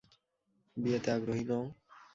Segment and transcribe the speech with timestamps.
[0.77, 1.63] বিয়েতে আগ্রহী নও?